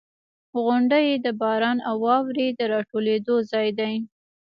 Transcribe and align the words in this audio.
•غونډۍ 0.63 1.07
د 1.25 1.27
باران 1.41 1.77
او 1.89 1.95
واورې 2.05 2.47
د 2.53 2.59
راټولېدو 2.73 3.35
ځای 3.51 3.69
دی. 3.79 3.93